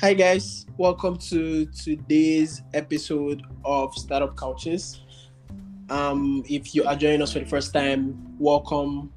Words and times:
Hi 0.00 0.14
guys, 0.14 0.64
welcome 0.78 1.18
to 1.28 1.66
today's 1.66 2.62
episode 2.72 3.42
of 3.66 3.94
Startup 3.94 4.34
Couches. 4.34 5.02
Um, 5.90 6.42
if 6.48 6.74
you 6.74 6.84
are 6.84 6.96
joining 6.96 7.20
us 7.20 7.34
for 7.34 7.40
the 7.40 7.44
first 7.44 7.74
time, 7.74 8.34
welcome. 8.38 9.12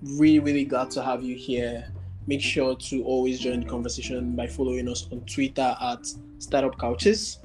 Really, 0.00 0.38
really 0.38 0.64
glad 0.64 0.92
to 0.92 1.02
have 1.02 1.24
you 1.24 1.34
here. 1.34 1.92
Make 2.28 2.40
sure 2.40 2.76
to 2.76 3.02
always 3.02 3.40
join 3.40 3.58
the 3.58 3.66
conversation 3.66 4.36
by 4.36 4.46
following 4.46 4.88
us 4.88 5.08
on 5.10 5.22
Twitter 5.22 5.76
at 5.80 6.06
Startup 6.38 6.78
Couches. 6.78 7.40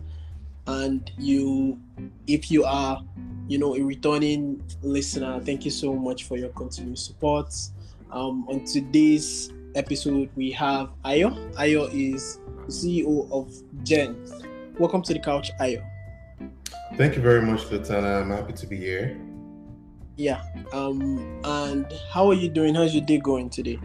And 0.68 1.12
you, 1.18 1.80
if 2.28 2.52
you 2.52 2.64
are, 2.64 3.04
you 3.48 3.58
know, 3.58 3.76
a 3.76 3.82
returning 3.82 4.64
listener, 4.84 5.40
thank 5.40 5.66
you 5.66 5.72
so 5.72 5.96
much 5.96 6.26
for 6.26 6.38
your 6.38 6.50
continued 6.50 7.00
support. 7.00 7.56
Um, 8.12 8.48
on 8.48 8.64
today's 8.66 9.52
episode, 9.76 10.30
we 10.36 10.52
have 10.52 10.90
Ayo. 11.06 11.34
Ayo 11.56 11.90
is 11.94 12.40
CEO 12.68 13.30
of 13.32 13.52
Gen. 13.84 14.16
Welcome 14.80 15.02
to 15.04 15.14
the 15.14 15.20
couch, 15.20 15.52
Ayo. 15.60 15.84
Thank 16.98 17.16
you 17.16 17.22
very 17.22 17.42
much, 17.42 17.70
Lieutenant. 17.72 18.06
I'm 18.06 18.30
happy 18.30 18.54
to 18.54 18.68
be 18.68 18.78
here. 18.78 19.20
Yeah. 20.16 20.44
Um. 20.74 21.40
And 21.44 21.92
how 22.12 22.28
are 22.30 22.36
you 22.36 22.50
doing? 22.50 22.76
How's 22.76 22.94
your 22.94 23.04
day 23.04 23.18
going 23.18 23.50
today? 23.50 23.80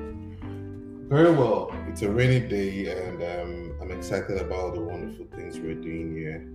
Very 1.09 1.33
well. 1.33 1.75
It's 1.89 2.03
a 2.03 2.11
rainy 2.11 2.41
day, 2.47 2.87
and 2.91 3.23
um, 3.23 3.79
I'm 3.81 3.91
excited 3.91 4.39
about 4.39 4.75
the 4.75 4.81
wonderful 4.83 5.27
things 5.35 5.59
we're 5.59 5.75
doing 5.75 6.15
here. 6.15 6.47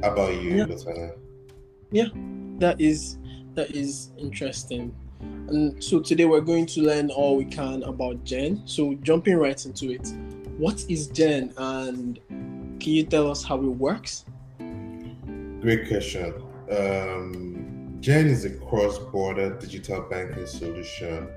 How 0.00 0.12
about 0.12 0.40
you, 0.40 0.56
Yeah. 0.58 0.64
Lieutenant? 0.66 1.14
Yeah, 1.90 2.06
that 2.60 2.80
is 2.80 3.18
that 3.54 3.72
is 3.72 4.12
interesting. 4.16 4.94
And 5.22 5.82
so 5.82 6.00
today 6.00 6.24
we're 6.24 6.40
going 6.40 6.66
to 6.66 6.82
learn 6.82 7.10
all 7.10 7.36
we 7.36 7.44
can 7.44 7.82
about 7.82 8.24
Gen. 8.24 8.62
So 8.64 8.94
jumping 9.02 9.36
right 9.36 9.64
into 9.66 9.90
it, 9.90 10.08
what 10.58 10.84
is 10.88 11.08
Gen, 11.08 11.52
and 11.56 12.18
can 12.28 12.92
you 12.92 13.04
tell 13.04 13.30
us 13.30 13.42
how 13.44 13.56
it 13.56 13.66
works? 13.66 14.24
Great 15.60 15.88
question. 15.88 16.34
Um, 16.70 17.96
Gen 18.00 18.26
is 18.26 18.44
a 18.44 18.50
cross-border 18.50 19.58
digital 19.58 20.02
banking 20.02 20.46
solution 20.46 21.28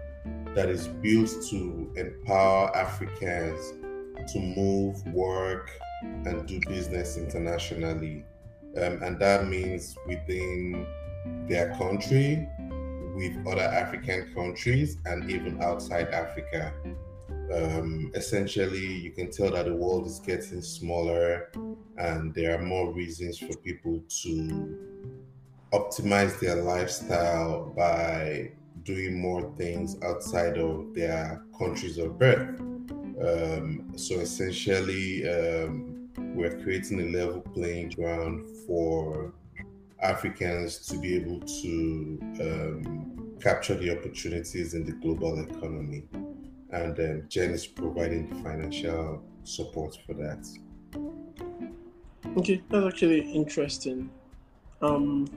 that 0.56 0.69
is 0.69 0.88
built 0.88 1.30
to 1.50 1.91
empower 1.95 2.75
Africans 2.75 3.73
to 4.31 4.39
move, 4.39 5.06
work, 5.13 5.72
and 6.25 6.47
do 6.47 6.59
business 6.67 7.17
internationally. 7.17 8.25
Um, 8.78 9.03
and 9.03 9.19
that 9.19 9.47
means 9.47 9.95
within 10.08 10.86
their 11.47 11.75
country, 11.75 12.47
with 13.16 13.35
other 13.47 13.61
African 13.61 14.33
countries, 14.33 14.97
and 15.05 15.31
even 15.31 15.61
outside 15.63 16.09
Africa. 16.09 16.73
Um, 17.53 18.11
essentially, 18.13 18.85
you 18.85 19.11
can 19.11 19.31
tell 19.31 19.52
that 19.52 19.66
the 19.66 19.75
world 19.75 20.05
is 20.07 20.19
getting 20.19 20.61
smaller, 20.61 21.52
and 21.97 22.33
there 22.33 22.59
are 22.59 22.61
more 22.61 22.91
reasons 22.91 23.38
for 23.38 23.55
people 23.57 24.03
to 24.23 24.77
optimize 25.73 26.39
their 26.39 26.61
lifestyle 26.61 27.73
by 27.75 28.52
doing 28.83 29.19
more 29.19 29.52
things 29.57 29.97
outside 30.03 30.57
of 30.57 30.94
their 30.94 31.41
countries 31.57 31.97
of 31.97 32.19
birth. 32.19 32.59
Um, 33.22 33.94
so 33.95 34.16
essentially, 34.16 35.27
um, 35.27 36.09
we're 36.17 36.61
creating 36.61 37.00
a 37.02 37.17
level 37.17 37.41
playing 37.41 37.89
ground 37.89 38.45
for 38.67 39.33
Africans 40.06 40.80
to 40.88 40.98
be 40.98 41.16
able 41.16 41.39
to 41.39 42.20
um, 42.42 43.38
capture 43.42 43.75
the 43.75 43.98
opportunities 43.98 44.73
in 44.73 44.86
the 44.86 44.94
global 44.94 45.39
economy. 45.39 46.08
And 46.72 47.00
um, 47.00 47.23
Gen 47.28 47.52
is 47.52 47.66
providing 47.66 48.30
the 48.30 48.36
financial 48.44 49.23
support 49.44 49.97
for 50.06 50.14
that. 50.14 50.47
Okay, 52.38 52.62
that's 52.70 52.86
actually 52.86 53.22
interesting. 53.31 54.09
Um, 54.81 55.28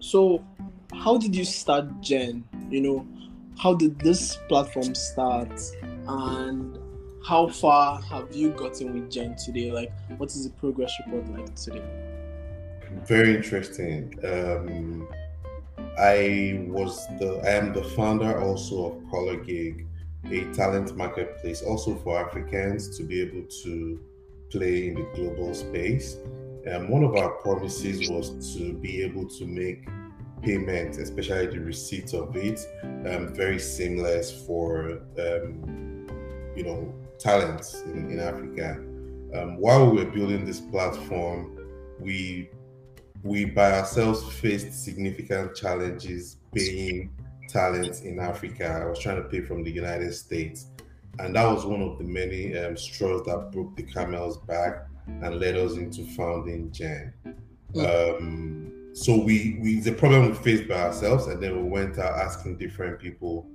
so 0.00 0.44
how 0.92 1.16
did 1.18 1.34
you 1.34 1.44
start 1.44 2.00
Gen? 2.00 2.44
You 2.70 2.80
know, 2.80 3.06
how 3.58 3.74
did 3.74 3.98
this 3.98 4.36
platform 4.48 4.94
start, 4.94 5.52
and 6.06 6.78
how 7.26 7.48
far 7.48 8.00
have 8.02 8.34
you 8.34 8.50
gotten 8.50 8.92
with 8.94 9.10
Gen 9.10 9.36
today? 9.36 9.72
Like, 9.72 9.92
what 10.18 10.30
is 10.30 10.44
the 10.44 10.50
progress 10.50 10.92
report 11.06 11.28
like 11.30 11.54
today? 11.54 11.82
Very 13.06 13.36
interesting. 13.36 14.14
Um, 14.24 15.08
I 15.98 16.64
was 16.68 17.06
the 17.18 17.40
I 17.44 17.50
am 17.50 17.72
the 17.72 17.84
founder 17.84 18.40
also 18.40 18.92
of 18.92 19.10
Color 19.10 19.36
Gig, 19.36 19.86
a 20.30 20.44
talent 20.52 20.96
marketplace 20.96 21.62
also 21.62 21.94
for 21.96 22.18
Africans 22.18 22.96
to 22.96 23.04
be 23.04 23.20
able 23.20 23.46
to 23.62 24.00
play 24.50 24.88
in 24.88 24.94
the 24.94 25.06
global 25.14 25.54
space. 25.54 26.16
Um, 26.72 26.88
one 26.88 27.04
of 27.04 27.14
our 27.14 27.30
promises 27.42 28.08
was 28.08 28.56
to 28.56 28.72
be 28.72 29.02
able 29.02 29.28
to 29.28 29.46
make 29.46 29.86
payment, 30.42 30.98
especially 30.98 31.46
the 31.46 31.60
receipt 31.60 32.12
of 32.14 32.34
it, 32.36 32.60
um, 32.82 33.34
very 33.34 33.58
seamless 33.58 34.44
for 34.46 35.00
um, 35.18 36.06
you 36.56 36.64
know 36.64 36.92
talents 37.18 37.82
in, 37.82 38.10
in 38.10 38.18
Africa. 38.18 38.78
Um, 39.34 39.58
while 39.58 39.90
we 39.90 40.04
were 40.04 40.10
building 40.10 40.44
this 40.44 40.60
platform, 40.60 41.58
we 41.98 42.50
we 43.24 43.46
by 43.46 43.72
ourselves 43.72 44.22
faced 44.34 44.84
significant 44.84 45.56
challenges 45.56 46.36
paying 46.54 47.10
talents 47.48 48.02
in 48.02 48.20
Africa. 48.20 48.82
I 48.82 48.84
was 48.84 48.98
trying 48.98 49.16
to 49.16 49.28
pay 49.28 49.40
from 49.40 49.64
the 49.64 49.70
United 49.70 50.12
States, 50.14 50.66
and 51.18 51.34
that 51.34 51.46
was 51.46 51.64
one 51.64 51.80
of 51.80 51.96
the 51.96 52.04
many 52.04 52.56
um, 52.56 52.76
straws 52.76 53.24
that 53.24 53.50
broke 53.50 53.74
the 53.76 53.82
camel's 53.82 54.38
back 54.38 54.86
and 55.06 55.40
led 55.40 55.56
us 55.56 55.76
into 55.76 56.04
founding 56.04 56.70
Gen. 56.70 57.14
Um, 57.76 58.90
so 58.92 59.16
we 59.16 59.58
we 59.60 59.80
the 59.80 59.92
problem 59.92 60.28
we 60.28 60.34
faced 60.34 60.68
by 60.68 60.82
ourselves, 60.82 61.26
and 61.26 61.42
then 61.42 61.56
we 61.56 61.68
went 61.68 61.98
out 61.98 62.18
asking 62.18 62.58
different 62.58 62.98
people, 62.98 63.48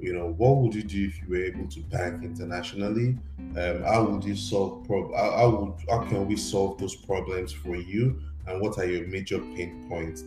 you 0.00 0.12
know, 0.12 0.34
what 0.36 0.56
would 0.56 0.74
you 0.74 0.82
do 0.82 1.04
if 1.04 1.22
you 1.22 1.28
were 1.28 1.44
able 1.44 1.68
to 1.68 1.80
bank 1.82 2.24
internationally? 2.24 3.16
Um, 3.56 3.82
how 3.84 4.04
would 4.04 4.24
you 4.24 4.34
solve 4.34 4.84
prob? 4.84 5.14
How, 5.14 5.30
how 5.30 5.50
would 5.50 5.74
how 5.88 6.08
can 6.08 6.26
we 6.26 6.36
solve 6.36 6.78
those 6.78 6.96
problems 6.96 7.52
for 7.52 7.76
you? 7.76 8.20
And 8.46 8.60
what 8.60 8.78
are 8.78 8.84
your 8.84 9.06
major 9.06 9.38
pain 9.38 9.86
points? 9.88 10.24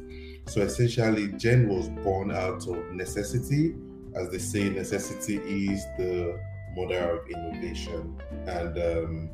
So 0.47 0.61
essentially, 0.61 1.27
Gen 1.33 1.67
was 1.67 1.89
born 1.89 2.31
out 2.31 2.67
of 2.67 2.77
necessity, 2.91 3.75
as 4.15 4.29
they 4.29 4.37
say, 4.37 4.69
necessity 4.69 5.37
is 5.37 5.83
the 5.97 6.39
mother 6.75 7.19
of 7.19 7.29
innovation, 7.29 8.15
and 8.47 8.77
um, 8.77 9.29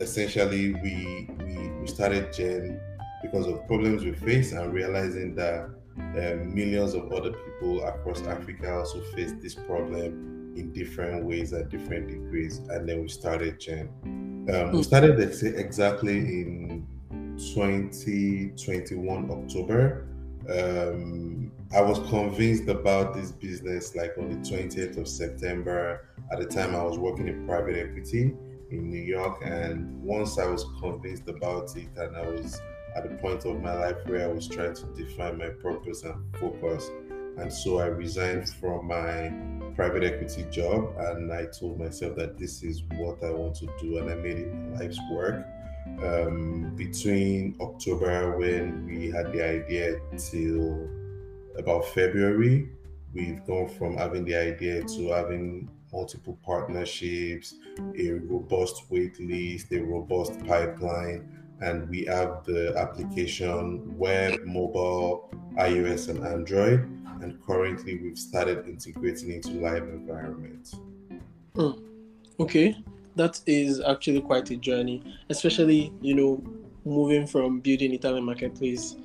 essentially 0.00 0.72
we, 0.74 1.28
we 1.44 1.68
we 1.80 1.86
started 1.86 2.32
Gen 2.32 2.80
because 3.22 3.46
of 3.46 3.66
problems 3.66 4.04
we 4.04 4.12
face 4.12 4.52
and 4.52 4.72
realizing 4.72 5.34
that 5.34 5.70
um, 5.96 6.54
millions 6.54 6.94
of 6.94 7.12
other 7.12 7.32
people 7.32 7.84
across 7.84 8.20
Africa 8.22 8.74
also 8.78 9.00
face 9.14 9.32
this 9.40 9.54
problem 9.54 10.52
in 10.56 10.72
different 10.72 11.24
ways 11.24 11.52
at 11.52 11.68
different 11.68 12.08
degrees. 12.08 12.58
And 12.68 12.88
then 12.88 13.02
we 13.02 13.08
started 13.08 13.58
Gen. 13.60 13.88
Um, 14.52 14.72
we 14.72 14.82
started 14.82 15.20
ex- 15.20 15.42
exactly 15.42 16.18
in 16.18 16.63
2021 17.38 19.30
October. 19.30 20.06
Um, 20.48 21.52
I 21.74 21.80
was 21.80 21.98
convinced 22.10 22.68
about 22.68 23.14
this 23.14 23.32
business 23.32 23.94
like 23.94 24.16
on 24.18 24.28
the 24.28 24.48
20th 24.48 24.98
of 24.98 25.08
September. 25.08 26.08
At 26.32 26.40
the 26.40 26.46
time, 26.46 26.74
I 26.74 26.82
was 26.82 26.98
working 26.98 27.28
in 27.28 27.46
private 27.46 27.76
equity 27.76 28.34
in 28.70 28.90
New 28.90 29.02
York, 29.02 29.40
and 29.42 30.02
once 30.02 30.38
I 30.38 30.46
was 30.46 30.64
convinced 30.80 31.28
about 31.28 31.76
it, 31.76 31.88
and 31.96 32.16
I 32.16 32.22
was 32.22 32.60
at 32.94 33.06
a 33.06 33.10
point 33.16 33.44
of 33.44 33.60
my 33.60 33.74
life 33.74 33.96
where 34.06 34.24
I 34.24 34.32
was 34.32 34.48
trying 34.48 34.74
to 34.74 34.86
define 34.94 35.38
my 35.38 35.48
purpose 35.48 36.04
and 36.04 36.14
focus. 36.36 36.90
And 37.36 37.52
so 37.52 37.78
I 37.80 37.86
resigned 37.86 38.48
from 38.48 38.86
my 38.86 39.32
private 39.74 40.04
equity 40.04 40.46
job 40.50 40.94
and 40.98 41.32
I 41.32 41.46
told 41.46 41.80
myself 41.80 42.14
that 42.16 42.38
this 42.38 42.62
is 42.62 42.84
what 42.96 43.22
I 43.24 43.30
want 43.30 43.56
to 43.56 43.68
do 43.80 43.98
and 43.98 44.08
I 44.08 44.14
made 44.14 44.38
it 44.38 44.54
my 44.54 44.78
life's 44.78 45.00
work. 45.10 45.44
Um, 46.02 46.74
between 46.76 47.56
October 47.60 48.36
when 48.38 48.86
we 48.86 49.10
had 49.10 49.32
the 49.32 49.44
idea 49.44 50.00
till 50.16 50.88
about 51.58 51.86
February, 51.88 52.70
we've 53.12 53.44
gone 53.46 53.68
from 53.68 53.96
having 53.96 54.24
the 54.24 54.34
idea 54.34 54.82
to 54.82 55.08
having 55.10 55.68
multiple 55.92 56.38
partnerships, 56.44 57.54
a 57.98 58.10
robust 58.12 58.84
wait 58.90 59.18
list, 59.20 59.72
a 59.72 59.80
robust 59.80 60.38
pipeline, 60.46 61.28
and 61.60 61.88
we 61.88 62.04
have 62.04 62.44
the 62.44 62.74
application 62.76 63.96
web, 63.96 64.40
mobile, 64.44 65.32
iOS, 65.58 66.08
and 66.08 66.26
Android. 66.26 66.80
And 67.22 67.40
currently, 67.46 68.00
we've 68.02 68.18
started 68.18 68.66
integrating 68.66 69.30
into 69.32 69.50
live 69.52 69.84
environments. 69.84 70.74
Okay, 72.40 72.76
that 73.16 73.40
is 73.46 73.80
actually 73.80 74.20
quite 74.20 74.50
a 74.50 74.56
journey, 74.56 75.02
especially 75.30 75.92
you 76.00 76.14
know 76.14 76.42
moving 76.84 77.26
from 77.26 77.60
building 77.60 77.94
Italian 77.94 78.24
marketplace 78.24 78.96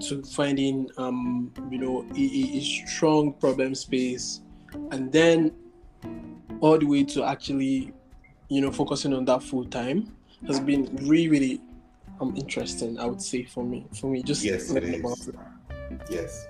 to 0.00 0.22
finding 0.22 0.88
um 0.96 1.52
you 1.70 1.78
know 1.78 2.06
a, 2.16 2.20
a- 2.20 2.60
strong 2.60 3.32
problem 3.34 3.74
space, 3.74 4.40
and 4.90 5.12
then 5.12 5.52
all 6.60 6.78
the 6.78 6.86
way 6.86 7.04
to 7.04 7.24
actually 7.24 7.92
you 8.48 8.60
know, 8.60 8.70
focusing 8.70 9.12
on 9.12 9.24
that 9.24 9.42
full 9.42 9.64
time 9.64 10.14
has 10.46 10.60
been 10.60 10.94
really, 11.02 11.28
really 11.28 11.60
um 12.20 12.34
interesting. 12.36 12.98
I 12.98 13.06
would 13.06 13.20
say 13.20 13.44
for 13.44 13.64
me, 13.64 13.86
for 13.98 14.08
me, 14.08 14.22
just 14.22 14.44
yes, 14.44 14.70
is. 14.70 15.28
It. 15.28 15.34
Yes, 16.10 16.46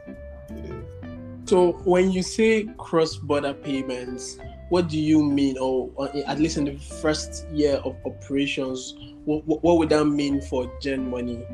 it 0.51 0.65
is. 0.65 1.49
So 1.49 1.73
when 1.85 2.11
you 2.11 2.23
say 2.23 2.69
cross-border 2.77 3.55
payments, 3.55 4.39
what 4.69 4.89
do 4.89 4.99
you 4.99 5.23
mean, 5.23 5.57
or, 5.59 5.91
at 6.27 6.39
least 6.41 6.57
in 6.57 6.65
the 6.65 6.77
first 6.77 7.47
year 7.51 7.77
of 7.85 7.97
operations, 8.05 8.95
what, 9.25 9.47
what, 9.47 9.63
what 9.63 9.79
would 9.79 9.89
that 9.91 10.05
mean 10.07 10.41
for 10.41 10.71
Gen 10.81 11.11
Money? 11.11 11.45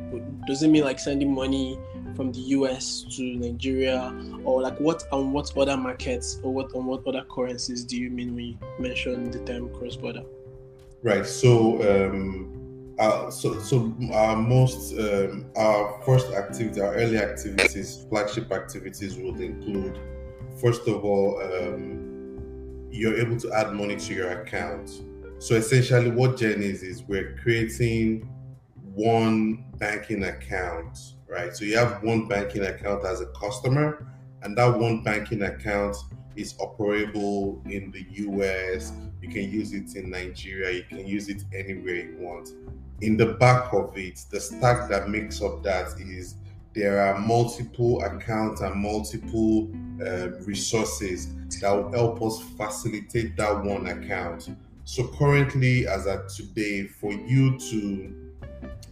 Does 0.46 0.62
it 0.62 0.68
mean 0.68 0.84
like 0.84 0.98
sending 0.98 1.34
money 1.34 1.78
from 2.14 2.32
the 2.32 2.40
US 2.40 3.04
to 3.16 3.22
Nigeria, 3.22 4.14
or 4.44 4.62
like 4.62 4.78
what 4.78 5.04
on 5.10 5.32
what 5.32 5.56
other 5.56 5.76
markets 5.76 6.38
or 6.42 6.52
what 6.52 6.74
on 6.74 6.86
what 6.86 7.06
other 7.06 7.24
currencies 7.30 7.84
do 7.84 7.96
you 7.96 8.10
mean 8.10 8.34
when 8.34 8.44
you 8.44 8.58
mention 8.78 9.30
the 9.30 9.38
term 9.40 9.72
cross 9.74 9.96
border? 9.96 10.22
Right. 11.02 11.26
So, 11.26 11.80
um, 11.82 12.94
uh, 12.98 13.30
so 13.30 13.58
so 13.60 13.94
our 14.12 14.36
most 14.36 14.98
um, 14.98 15.46
our 15.56 16.00
first 16.04 16.32
activity, 16.32 16.80
our 16.80 16.94
early 16.94 17.18
activities, 17.18 18.06
flagship 18.08 18.52
activities 18.52 19.16
would 19.16 19.40
include, 19.40 19.98
first 20.60 20.86
of 20.86 21.04
all, 21.04 21.40
um, 21.42 22.01
you're 22.92 23.18
able 23.18 23.38
to 23.38 23.52
add 23.52 23.72
money 23.72 23.96
to 23.96 24.14
your 24.14 24.42
account. 24.42 25.02
So 25.38 25.54
essentially, 25.56 26.10
what 26.10 26.36
Gen 26.36 26.62
is 26.62 26.82
is 26.82 27.02
we're 27.02 27.36
creating 27.42 28.28
one 28.94 29.64
banking 29.78 30.24
account 30.24 30.98
right? 31.32 31.56
So 31.56 31.64
you 31.64 31.76
have 31.78 32.02
one 32.02 32.28
banking 32.28 32.64
account 32.64 33.04
as 33.04 33.20
a 33.20 33.26
customer, 33.26 34.06
and 34.42 34.56
that 34.58 34.78
one 34.78 35.02
banking 35.02 35.42
account 35.42 35.96
is 36.36 36.54
operable 36.54 37.64
in 37.70 37.90
the 37.90 38.04
US. 38.28 38.92
You 39.22 39.28
can 39.28 39.50
use 39.50 39.72
it 39.72 39.96
in 39.96 40.10
Nigeria, 40.10 40.70
you 40.70 40.84
can 40.84 41.06
use 41.06 41.28
it 41.28 41.42
anywhere 41.54 41.94
you 41.94 42.16
want. 42.18 42.50
In 43.00 43.16
the 43.16 43.34
back 43.34 43.72
of 43.72 43.96
it, 43.96 44.24
the 44.30 44.40
stack 44.40 44.88
that 44.90 45.08
makes 45.08 45.42
up 45.42 45.62
that 45.64 45.88
is 45.98 46.36
there 46.74 47.00
are 47.00 47.18
multiple 47.18 48.02
accounts 48.02 48.60
and 48.62 48.74
multiple 48.74 49.70
uh, 50.04 50.30
resources 50.46 51.34
that 51.60 51.70
will 51.70 51.90
help 51.92 52.22
us 52.22 52.40
facilitate 52.56 53.36
that 53.36 53.62
one 53.62 53.86
account. 53.86 54.48
So 54.84 55.06
currently, 55.18 55.86
as 55.86 56.06
of 56.06 56.26
today, 56.28 56.84
for 56.86 57.12
you 57.12 57.58
to 57.58 58.22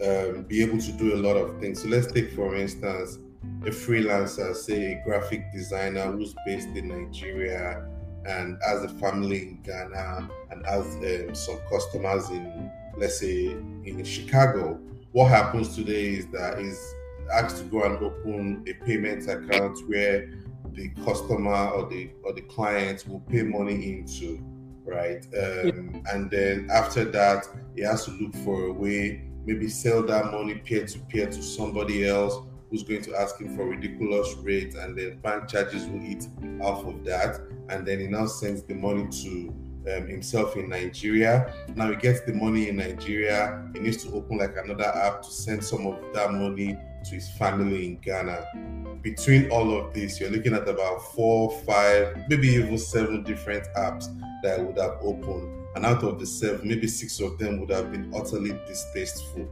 um, 0.02 0.42
be 0.42 0.62
able 0.62 0.78
to 0.78 0.92
do 0.92 1.14
a 1.14 1.20
lot 1.20 1.36
of 1.36 1.58
things. 1.60 1.82
So 1.82 1.88
let's 1.88 2.10
take, 2.12 2.32
for 2.32 2.54
instance, 2.54 3.18
a 3.66 3.70
freelancer, 3.70 4.54
say 4.54 4.92
a 4.92 5.04
graphic 5.04 5.52
designer 5.52 6.12
who's 6.12 6.34
based 6.46 6.68
in 6.68 6.88
Nigeria 6.88 7.86
and 8.26 8.58
has 8.66 8.84
a 8.84 8.88
family 8.88 9.38
in 9.38 9.62
Ghana 9.62 10.28
and 10.50 10.66
has 10.66 10.86
um, 10.96 11.34
some 11.34 11.58
customers 11.70 12.28
in, 12.28 12.70
let's 12.96 13.18
say, 13.18 13.46
in 13.84 14.04
Chicago. 14.04 14.78
What 15.12 15.28
happens 15.28 15.74
today 15.74 16.14
is 16.14 16.26
that 16.28 16.58
he's 16.58 16.94
asked 17.32 17.58
to 17.58 17.64
go 17.64 17.84
and 17.84 17.96
open 18.02 18.64
a 18.66 18.74
payment 18.84 19.28
account 19.28 19.78
where 19.88 20.30
the 20.72 20.88
customer 21.04 21.68
or 21.70 21.88
the 21.88 22.10
or 22.22 22.32
the 22.32 22.42
client 22.42 23.04
will 23.08 23.20
pay 23.20 23.42
money 23.42 23.98
into, 23.98 24.42
right? 24.84 25.24
Um, 25.34 26.02
and 26.12 26.30
then 26.30 26.68
after 26.70 27.04
that, 27.06 27.46
he 27.74 27.82
has 27.82 28.04
to 28.04 28.12
look 28.12 28.34
for 28.44 28.66
a 28.66 28.72
way 28.72 29.30
maybe 29.44 29.68
sell 29.68 30.02
that 30.02 30.30
money 30.30 30.54
peer 30.54 30.86
to 30.86 30.98
peer 31.00 31.26
to 31.26 31.42
somebody 31.42 32.06
else 32.06 32.36
who's 32.70 32.82
going 32.82 33.02
to 33.02 33.16
ask 33.16 33.40
him 33.40 33.56
for 33.56 33.66
ridiculous 33.66 34.34
rates 34.42 34.76
and 34.76 34.96
then 34.96 35.18
bank 35.20 35.48
charges 35.48 35.86
will 35.86 36.02
eat 36.04 36.28
off 36.60 36.84
of 36.86 37.04
that 37.04 37.40
and 37.68 37.86
then 37.86 37.98
he 37.98 38.06
now 38.06 38.26
sends 38.26 38.62
the 38.62 38.74
money 38.74 39.08
to 39.10 39.54
um, 39.90 40.06
himself 40.06 40.56
in 40.56 40.68
Nigeria. 40.68 41.54
Now 41.74 41.90
he 41.90 41.96
gets 41.96 42.20
the 42.20 42.34
money 42.34 42.68
in 42.68 42.76
Nigeria. 42.76 43.66
He 43.72 43.80
needs 43.80 44.04
to 44.04 44.12
open 44.12 44.36
like 44.38 44.54
another 44.56 44.84
app 44.84 45.22
to 45.22 45.30
send 45.30 45.64
some 45.64 45.86
of 45.86 45.98
that 46.12 46.32
money 46.32 46.76
to 47.04 47.14
his 47.14 47.30
family 47.30 47.86
in 47.86 47.96
Ghana. 48.00 48.98
Between 49.02 49.50
all 49.50 49.76
of 49.76 49.94
this, 49.94 50.20
you're 50.20 50.30
looking 50.30 50.54
at 50.54 50.68
about 50.68 51.02
four, 51.14 51.50
five, 51.62 52.16
maybe 52.28 52.48
even 52.48 52.78
seven 52.78 53.22
different 53.22 53.66
apps 53.76 54.06
that 54.42 54.64
would 54.64 54.78
have 54.78 54.98
opened 55.02 55.60
and 55.74 55.86
out 55.86 56.02
of 56.02 56.18
the 56.18 56.26
seven, 56.26 56.68
maybe 56.68 56.88
six 56.88 57.20
of 57.20 57.38
them 57.38 57.60
would 57.60 57.70
have 57.70 57.92
been 57.92 58.12
utterly 58.14 58.58
distasteful. 58.66 59.48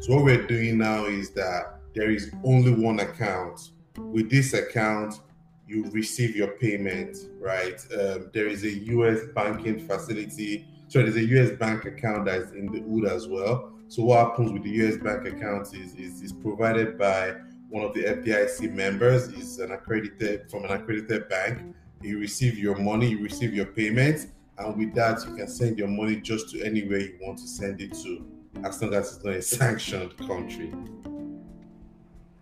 So 0.00 0.14
what 0.14 0.24
we're 0.24 0.46
doing 0.46 0.78
now 0.78 1.04
is 1.04 1.30
that 1.32 1.80
there 1.94 2.10
is 2.10 2.32
only 2.44 2.72
one 2.72 3.00
account. 3.00 3.72
With 3.96 4.30
this 4.30 4.54
account, 4.54 5.20
you 5.66 5.84
receive 5.90 6.34
your 6.34 6.52
payment, 6.52 7.16
right? 7.38 7.78
Um, 7.92 8.30
there 8.32 8.46
is 8.46 8.64
a 8.64 8.70
US 8.70 9.20
banking 9.34 9.86
facility. 9.86 10.66
So 10.90 11.00
there's 11.00 11.14
a 11.14 11.24
US 11.24 11.56
bank 11.56 11.84
account 11.84 12.24
that 12.24 12.40
is 12.40 12.50
in 12.50 12.66
the 12.66 12.80
hood 12.80 13.04
as 13.04 13.28
well. 13.28 13.70
So 13.86 14.02
what 14.02 14.26
happens 14.26 14.50
with 14.50 14.64
the 14.64 14.70
US 14.82 14.96
bank 14.96 15.24
account 15.24 15.72
is, 15.72 15.94
is, 15.94 16.20
is 16.20 16.32
provided 16.32 16.98
by 16.98 17.36
one 17.68 17.84
of 17.84 17.94
the 17.94 18.02
FDIC 18.02 18.72
members, 18.72 19.28
is 19.28 19.60
an 19.60 19.70
accredited 19.70 20.50
from 20.50 20.64
an 20.64 20.72
accredited 20.72 21.28
bank. 21.28 21.76
You 22.02 22.18
receive 22.18 22.58
your 22.58 22.74
money, 22.74 23.10
you 23.10 23.22
receive 23.22 23.54
your 23.54 23.66
payment, 23.66 24.32
and 24.58 24.76
with 24.76 24.92
that 24.96 25.24
you 25.28 25.36
can 25.36 25.46
send 25.46 25.78
your 25.78 25.86
money 25.86 26.16
just 26.16 26.50
to 26.50 26.64
anywhere 26.64 26.98
you 26.98 27.18
want 27.20 27.38
to 27.38 27.46
send 27.46 27.80
it 27.80 27.94
to 28.02 28.26
as 28.64 28.82
long 28.82 28.92
as 28.92 29.14
it's 29.14 29.24
not 29.24 29.34
a 29.34 29.42
sanctioned 29.42 30.18
country. 30.18 30.74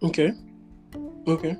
Okay. 0.03 0.33
Okay. 1.27 1.55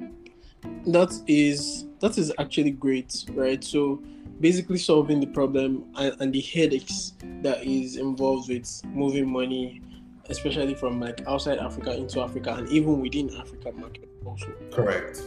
That 0.87 1.20
is 1.26 1.85
that 2.00 2.17
is 2.17 2.32
actually 2.38 2.70
great 2.70 3.26
right? 3.35 3.62
So 3.62 4.02
basically 4.40 4.79
solving 4.79 5.20
the 5.20 5.26
problem 5.26 5.85
and, 5.96 6.14
and 6.20 6.32
the 6.32 6.40
headaches 6.40 7.14
that 7.43 7.64
is 7.64 7.96
involved 7.96 8.49
with 8.49 8.82
moving 8.87 9.31
money 9.31 9.82
especially 10.31 10.75
from 10.75 11.00
like 11.00 11.26
outside 11.26 11.58
africa 11.58 11.96
into 11.96 12.20
africa 12.20 12.55
and 12.55 12.69
even 12.69 13.00
within 13.00 13.35
africa 13.37 13.73
market 13.73 14.08
also. 14.25 14.52
Correct. 14.70 15.23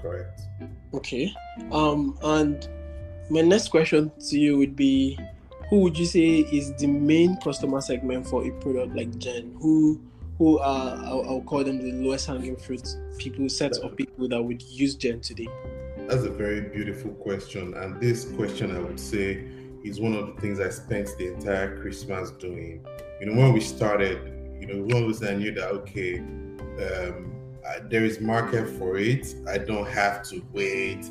Correct. 0.00 0.40
Okay. 0.94 1.32
Um 1.70 2.18
and 2.22 2.68
my 3.30 3.42
next 3.42 3.68
question 3.68 4.10
to 4.28 4.38
you 4.38 4.56
would 4.56 4.74
be 4.74 5.18
who 5.68 5.80
would 5.80 5.98
you 5.98 6.06
say 6.06 6.38
is 6.38 6.74
the 6.76 6.86
main 6.86 7.36
customer 7.40 7.80
segment 7.80 8.26
for 8.26 8.44
a 8.46 8.50
product 8.52 8.96
like 8.96 9.16
Gen? 9.18 9.54
Who 9.60 10.00
who 10.38 10.58
are 10.58 10.96
I'll, 11.04 11.24
I'll 11.28 11.42
call 11.42 11.64
them 11.64 11.78
the 11.78 11.92
lowest 11.92 12.26
hanging 12.26 12.56
fruit 12.56 12.88
people, 13.18 13.48
sets 13.48 13.78
of 13.78 13.96
people 13.96 14.28
that 14.28 14.42
would 14.42 14.62
use 14.62 14.94
Gen 14.94 15.20
today? 15.20 15.48
That's 16.08 16.24
a 16.24 16.30
very 16.30 16.62
beautiful 16.62 17.10
question. 17.10 17.74
And 17.74 18.00
this 18.00 18.24
question 18.32 18.74
I 18.74 18.78
would 18.78 18.98
say 18.98 19.44
is 19.84 20.00
one 20.00 20.14
of 20.14 20.26
the 20.26 20.40
things 20.40 20.58
I 20.58 20.70
spent 20.70 21.10
the 21.18 21.34
entire 21.34 21.78
Christmas 21.82 22.30
doing. 22.30 22.82
You 23.20 23.26
know, 23.26 23.38
when 23.38 23.52
we 23.52 23.60
started, 23.60 24.16
you 24.58 24.66
know, 24.66 24.94
one 24.94 25.06
was 25.06 25.22
I 25.22 25.34
knew 25.34 25.52
that 25.52 25.68
okay, 25.68 26.20
um, 26.20 27.30
I, 27.68 27.80
there 27.80 28.06
is 28.06 28.20
market 28.20 28.70
for 28.78 28.96
it. 28.96 29.34
I 29.46 29.58
don't 29.58 29.86
have 29.86 30.22
to 30.30 30.42
wait 30.50 31.04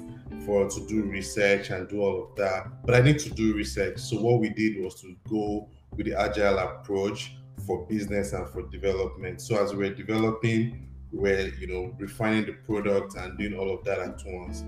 for 0.43 0.67
to 0.67 0.87
do 0.87 1.03
research 1.03 1.69
and 1.69 1.87
do 1.87 2.01
all 2.01 2.23
of 2.23 2.35
that. 2.37 2.83
But 2.83 2.95
I 2.95 3.01
need 3.01 3.19
to 3.19 3.29
do 3.29 3.53
research. 3.53 3.99
So 3.99 4.19
what 4.19 4.39
we 4.39 4.49
did 4.49 4.83
was 4.83 4.99
to 5.01 5.15
go 5.29 5.69
with 5.95 6.07
the 6.07 6.19
agile 6.19 6.57
approach 6.57 7.35
for 7.67 7.85
business 7.85 8.33
and 8.33 8.49
for 8.49 8.63
development. 8.63 9.41
So 9.41 9.63
as 9.63 9.75
we're 9.75 9.93
developing, 9.93 10.89
we're 11.11 11.53
you 11.55 11.67
know 11.67 11.95
refining 11.97 12.45
the 12.45 12.53
product 12.53 13.15
and 13.15 13.37
doing 13.37 13.53
all 13.53 13.73
of 13.73 13.83
that 13.85 13.99
at 13.99 14.21
once. 14.25 14.63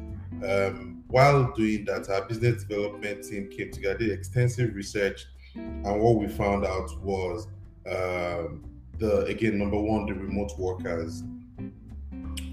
Um, 0.48 1.04
while 1.08 1.52
doing 1.54 1.86
that, 1.86 2.10
our 2.10 2.26
business 2.26 2.64
development 2.64 3.24
team 3.24 3.50
came 3.50 3.72
together, 3.72 3.98
did 3.98 4.12
extensive 4.12 4.76
research, 4.76 5.26
and 5.56 6.02
what 6.02 6.16
we 6.16 6.28
found 6.28 6.66
out 6.66 6.90
was 7.02 7.48
um, 7.88 8.64
the 8.98 9.26
again 9.26 9.58
number 9.58 9.80
one 9.80 10.06
the 10.06 10.14
remote 10.14 10.58
workers, 10.58 11.24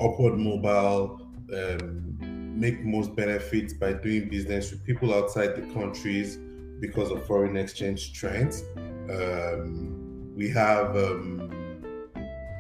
upward 0.01 0.39
mobile. 0.39 1.23
Um, 1.53 2.17
make 2.57 2.83
most 2.85 3.15
benefits 3.15 3.75
by 3.75 3.93
doing 3.93 4.29
business 4.29 4.71
with 4.71 4.83
people 4.85 5.15
outside 5.15 5.55
the 5.55 5.75
countries 5.75 6.39
because 6.81 7.11
of 7.11 7.27
foreign 7.27 7.57
exchange 7.57 8.13
trends. 8.15 8.65
Um, 9.11 10.35
we 10.35 10.49
have 10.51 10.97
um, 10.97 11.46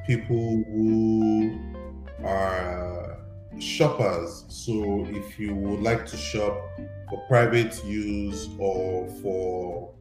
people 0.06 0.64
who 0.70 1.58
are 2.25 3.18
shoppers. 3.58 4.44
So 4.48 5.06
if 5.10 5.38
you 5.38 5.54
would 5.54 5.82
like 5.82 6.06
to 6.06 6.16
shop 6.16 6.56
for 7.08 7.26
private 7.28 7.84
use 7.84 8.48
or 8.58 9.08
for 9.22 9.92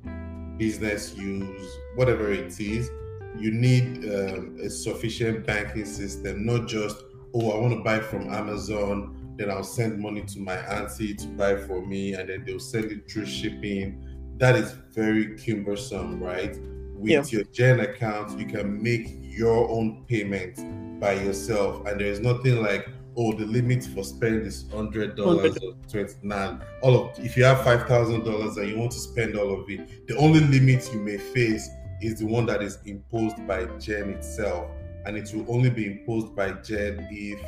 business 0.57 1.15
use, 1.15 1.77
whatever 1.95 2.31
it 2.31 2.59
is, 2.59 2.89
you 3.37 3.51
need 3.51 4.05
um, 4.05 4.57
a 4.61 4.69
sufficient 4.69 5.45
banking 5.45 5.85
system, 5.85 6.45
not 6.45 6.67
just, 6.67 6.97
oh, 7.33 7.51
I 7.51 7.59
want 7.59 7.73
to 7.73 7.83
buy 7.83 7.99
from 7.99 8.33
Amazon 8.33 9.15
then 9.37 9.51
I'll 9.51 9.63
send 9.63 9.99
money 9.99 10.21
to 10.21 10.39
my 10.39 10.55
auntie 10.55 11.13
to 11.13 11.27
buy 11.27 11.57
for 11.57 11.85
me, 11.85 12.13
and 12.13 12.29
then 12.29 12.43
they'll 12.45 12.59
send 12.59 12.91
it 12.91 13.09
through 13.09 13.25
shipping. 13.25 14.05
That 14.37 14.55
is 14.55 14.71
very 14.91 15.37
cumbersome, 15.37 16.21
right? 16.21 16.57
With 16.95 17.09
yeah. 17.09 17.23
your 17.29 17.43
Gen 17.45 17.81
account, 17.81 18.39
you 18.39 18.45
can 18.45 18.81
make 18.81 19.07
your 19.35 19.69
own 19.69 20.05
payment 20.07 20.99
by 20.99 21.13
yourself, 21.13 21.85
and 21.87 21.99
there's 21.99 22.19
nothing 22.19 22.61
like, 22.61 22.87
oh, 23.17 23.33
the 23.33 23.45
limit 23.45 23.83
for 23.83 24.03
spend 24.03 24.45
is 24.45 24.65
hundred 24.71 25.15
dollars 25.15 25.57
or 25.57 25.73
twenty 25.89 26.13
nine. 26.23 26.61
All 26.81 26.95
of 26.95 27.19
if 27.19 27.35
you 27.37 27.43
have 27.43 27.63
five 27.63 27.87
thousand 27.87 28.23
dollars 28.23 28.57
and 28.57 28.69
you 28.69 28.77
want 28.77 28.91
to 28.91 28.99
spend 28.99 29.37
all 29.37 29.53
of 29.61 29.69
it, 29.69 30.07
the 30.07 30.17
only 30.17 30.39
limit 30.39 30.89
you 30.93 30.99
may 30.99 31.17
face 31.17 31.69
is 32.01 32.19
the 32.19 32.25
one 32.25 32.45
that 32.45 32.61
is 32.61 32.79
imposed 32.85 33.45
by 33.47 33.65
Gen 33.79 34.09
itself, 34.11 34.69
and 35.05 35.17
it 35.17 35.29
will 35.33 35.45
only 35.53 35.69
be 35.69 35.85
imposed 35.85 36.35
by 36.35 36.51
Gen 36.51 37.07
if 37.11 37.39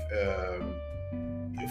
um, 0.59 0.75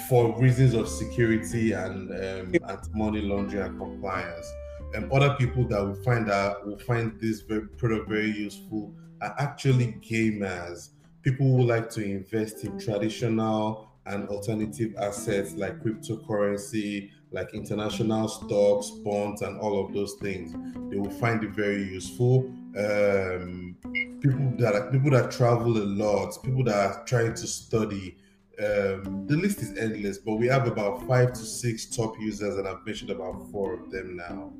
for 0.09 0.39
reasons 0.41 0.75
of 0.75 0.89
security 0.89 1.73
and 1.73 2.11
um, 2.11 2.55
anti-money 2.69 3.21
laundering 3.23 3.63
and 3.63 3.79
compliance. 3.79 4.47
And 4.95 5.11
other 5.13 5.35
people 5.35 5.65
that 5.69 5.81
will 5.81 5.95
find 6.03 6.29
that 6.29 6.65
will 6.67 6.79
find 6.79 7.21
this 7.21 7.41
very, 7.41 7.67
product 7.67 8.09
very 8.09 8.31
useful 8.31 8.95
are 9.21 9.35
actually 9.39 9.99
gamers 10.03 10.91
people 11.27 11.45
who 11.45 11.65
like 11.65 11.91
to 11.91 12.05
invest 12.05 12.63
in 12.63 12.79
traditional 12.79 13.91
and 14.07 14.29
alternative 14.29 14.95
assets 14.97 15.55
like 15.55 15.83
cryptocurrency, 15.83 17.11
like 17.33 17.53
international 17.53 18.29
stocks, 18.29 18.91
bonds, 19.05 19.43
and 19.43 19.59
all 19.59 19.85
of 19.85 19.93
those 19.93 20.15
things. 20.23 20.53
They 20.89 20.97
will 20.97 21.11
find 21.11 21.43
it 21.43 21.51
very 21.51 21.83
useful. 21.83 22.49
Um, 22.79 23.77
people 24.21 24.53
that 24.59 24.77
are, 24.77 24.89
people 24.93 25.11
that 25.11 25.33
travel 25.33 25.77
a 25.77 25.83
lot, 25.83 26.41
people 26.45 26.63
that 26.63 26.77
are 26.77 27.05
trying 27.07 27.35
to 27.35 27.47
study. 27.49 28.17
Um, 28.61 29.27
the 29.27 29.37
list 29.37 29.59
is 29.63 29.77
endless, 29.77 30.19
but 30.19 30.37
we 30.37 30.47
have 30.47 30.69
about 30.69 31.09
five 31.09 31.33
to 31.33 31.41
six 31.41 31.87
top 31.87 32.15
users, 32.21 32.57
and 32.57 32.69
I've 32.69 32.87
mentioned 32.87 33.11
about 33.11 33.51
four 33.51 33.75
of 33.75 33.91
them 33.91 34.17
now. 34.17 34.53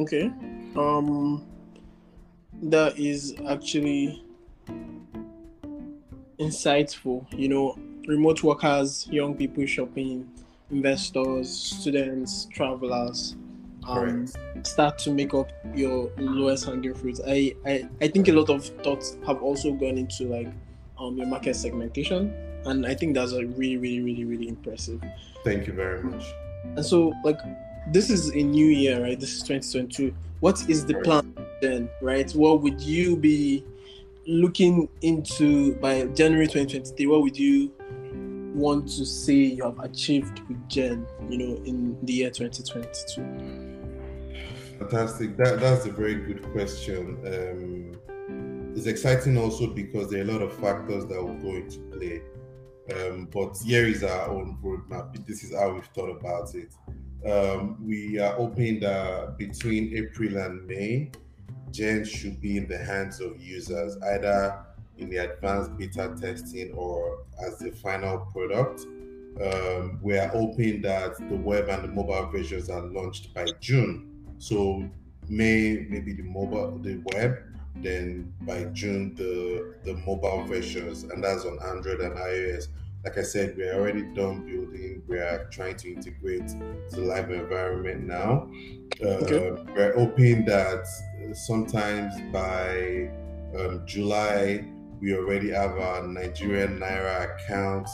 Okay, 0.00 0.32
um, 0.76 1.46
that 2.62 2.98
is 2.98 3.34
actually 3.48 4.24
insightful. 6.38 7.26
You 7.32 7.48
know, 7.48 7.78
remote 8.06 8.42
workers, 8.42 9.06
young 9.10 9.34
people 9.34 9.66
shopping, 9.66 10.28
investors, 10.70 11.50
students, 11.50 12.46
travelers. 12.52 13.36
Um, 13.86 14.26
start 14.62 14.98
to 15.00 15.10
make 15.10 15.34
up 15.34 15.50
your 15.74 16.10
lowest 16.16 16.64
hanging 16.64 16.94
fruits. 16.94 17.20
I, 17.26 17.54
I 17.66 17.86
I 18.00 18.08
think 18.08 18.28
a 18.28 18.32
lot 18.32 18.48
of 18.48 18.64
thoughts 18.82 19.18
have 19.26 19.42
also 19.42 19.72
gone 19.72 19.98
into 19.98 20.24
like 20.24 20.48
um 20.98 21.18
your 21.18 21.26
market 21.26 21.54
segmentation, 21.54 22.32
and 22.64 22.86
I 22.86 22.94
think 22.94 23.14
that's 23.14 23.32
a 23.32 23.44
really 23.44 23.76
really 23.76 24.00
really 24.02 24.24
really 24.24 24.48
impressive. 24.48 25.02
Thank 25.44 25.66
you 25.66 25.74
very 25.74 26.02
much. 26.02 26.24
And 26.76 26.84
so 26.84 27.12
like 27.24 27.38
this 27.92 28.08
is 28.08 28.30
a 28.30 28.42
new 28.42 28.66
year, 28.66 29.02
right? 29.02 29.20
This 29.20 29.34
is 29.34 29.42
2022. 29.42 30.14
What 30.40 30.66
is 30.68 30.86
the 30.86 30.94
plan 30.94 31.34
then, 31.64 31.88
right? 32.00 32.30
What 32.32 32.62
would 32.62 32.80
you 32.80 33.16
be 33.16 33.64
looking 34.26 34.88
into 35.02 35.74
by 35.76 36.04
January 36.06 36.46
2023, 36.46 37.06
what 37.06 37.22
would 37.22 37.36
you 37.36 37.72
want 38.54 38.88
to 38.88 39.04
say 39.04 39.34
you 39.34 39.64
have 39.64 39.78
achieved 39.80 40.40
with 40.48 40.68
Gen, 40.68 41.06
you 41.28 41.38
know, 41.38 41.56
in 41.64 41.98
the 42.04 42.12
year 42.12 42.30
2022? 42.30 43.22
Fantastic. 44.78 45.36
That 45.36 45.60
that's 45.60 45.86
a 45.86 45.92
very 45.92 46.14
good 46.14 46.42
question. 46.52 47.18
Um, 47.26 47.92
it's 48.76 48.86
exciting 48.86 49.38
also 49.38 49.68
because 49.68 50.10
there 50.10 50.20
are 50.20 50.28
a 50.28 50.32
lot 50.32 50.42
of 50.42 50.52
factors 50.54 51.06
that 51.06 51.22
will 51.22 51.34
go 51.34 51.54
into 51.56 51.78
play. 51.92 52.22
Um, 52.94 53.28
but 53.32 53.56
here 53.64 53.86
is 53.86 54.02
our 54.04 54.28
own 54.28 54.58
roadmap. 54.62 55.24
This 55.26 55.42
is 55.42 55.54
how 55.54 55.72
we've 55.72 55.86
thought 55.86 56.10
about 56.10 56.54
it. 56.54 56.74
Um, 57.24 57.78
we 57.80 58.18
are 58.18 58.34
hoping 58.34 58.80
that 58.80 59.38
between 59.38 59.96
April 59.96 60.36
and 60.36 60.66
May, 60.66 61.10
Gen 61.74 62.04
should 62.04 62.40
be 62.40 62.56
in 62.56 62.68
the 62.68 62.78
hands 62.78 63.20
of 63.20 63.40
users, 63.42 63.96
either 64.14 64.64
in 64.98 65.10
the 65.10 65.16
advanced 65.16 65.76
beta 65.76 66.16
testing 66.20 66.72
or 66.72 67.24
as 67.44 67.58
the 67.58 67.72
final 67.72 68.18
product. 68.32 68.86
Um, 69.42 69.98
we 70.00 70.16
are 70.16 70.28
hoping 70.28 70.80
that 70.82 71.18
the 71.28 71.36
web 71.36 71.68
and 71.68 71.82
the 71.82 71.88
mobile 71.88 72.30
versions 72.30 72.70
are 72.70 72.82
launched 72.82 73.34
by 73.34 73.46
June. 73.60 74.24
So 74.38 74.88
May 75.28 75.86
maybe 75.88 76.12
the 76.12 76.22
mobile, 76.22 76.78
the 76.82 77.00
web, 77.14 77.38
then 77.76 78.32
by 78.42 78.64
June 78.64 79.14
the 79.14 79.74
the 79.84 79.94
mobile 80.06 80.44
versions, 80.44 81.04
and 81.04 81.24
that's 81.24 81.44
on 81.44 81.58
Android 81.62 82.00
and 82.00 82.14
iOS. 82.16 82.68
Like 83.04 83.18
I 83.18 83.22
said, 83.22 83.54
we're 83.56 83.74
already 83.74 84.02
done 84.14 84.46
building. 84.46 85.02
We 85.06 85.18
are 85.18 85.46
trying 85.50 85.76
to 85.76 85.92
integrate 85.92 86.48
the 86.90 87.00
live 87.00 87.30
environment 87.30 88.04
now. 88.04 88.50
Uh, 89.02 89.06
okay. 89.06 89.62
We're 89.74 89.94
hoping 89.94 90.46
that 90.46 90.86
sometimes 91.34 92.14
by 92.32 93.10
um, 93.58 93.82
July, 93.84 94.64
we 95.00 95.14
already 95.14 95.50
have 95.50 95.72
our 95.72 96.06
Nigerian 96.06 96.78
Naira 96.78 97.34
account. 97.34 97.88